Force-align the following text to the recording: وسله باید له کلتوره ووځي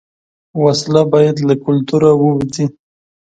وسله 0.63 1.01
باید 1.13 1.37
له 1.47 1.55
کلتوره 1.65 2.09
ووځي 2.15 2.65